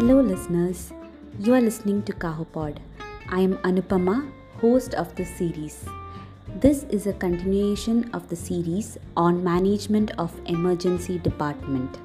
[0.00, 0.92] listeners.
[1.38, 2.78] You are listening to Kahopod.
[3.30, 4.28] I am Anupama,
[4.60, 5.84] host of this series.
[6.60, 11.98] This is a continuation of the series on management of emergency department.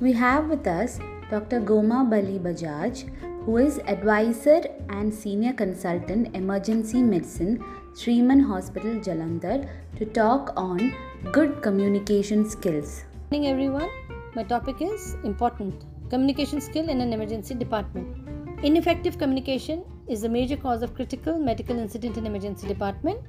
[0.00, 0.98] We have with us
[1.30, 1.60] Dr.
[1.60, 3.08] Goma Bali Bajaj,
[3.44, 9.68] who is advisor and senior consultant emergency medicine, Sriman Hospital Jalandhar,
[9.98, 10.94] to talk on
[11.32, 13.04] good communication skills.
[13.30, 13.90] Good morning, everyone.
[14.34, 18.28] My topic is important communication skill in an emergency department.
[18.62, 23.20] Ineffective communication is a major cause of critical medical incident in emergency department.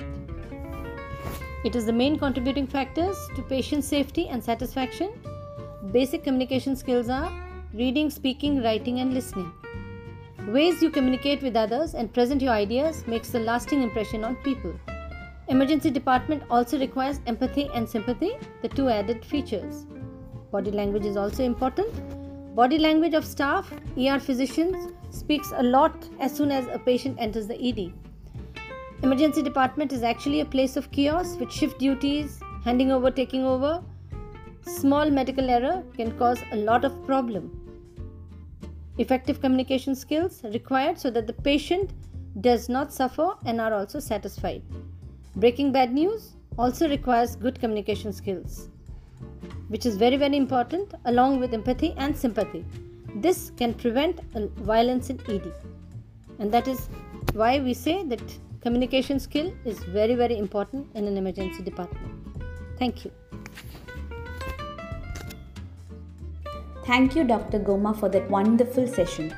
[1.66, 5.12] It is the main contributing factors to patient safety and satisfaction.
[5.92, 7.32] Basic communication skills are
[7.74, 9.52] reading, speaking, writing and listening.
[10.48, 14.74] Ways you communicate with others and present your ideas makes a lasting impression on people.
[15.48, 19.86] Emergency department also requires empathy and sympathy, the two added features.
[20.52, 22.23] Body language is also important.
[22.56, 27.48] Body language of staff, ER physicians speaks a lot as soon as a patient enters
[27.48, 27.92] the ED.
[29.02, 33.84] Emergency department is actually a place of chaos with shift duties, handing over, taking over.
[34.68, 37.50] Small medical error can cause a lot of problem.
[39.00, 41.94] Effective communication skills required so that the patient
[42.42, 44.62] does not suffer and are also satisfied.
[45.38, 48.70] Breaking bad news also requires good communication skills
[49.70, 52.66] which is very very important along with empathy and sympathy.
[53.16, 54.22] This can prevent
[54.58, 55.52] violence in ED.
[56.40, 56.90] And that is
[57.34, 58.22] why we say that
[58.62, 62.14] communication skill is very very important in an emergency department.
[62.80, 63.12] Thank you.
[66.86, 67.60] Thank you, Dr.
[67.60, 69.34] Goma, for that wonderful session.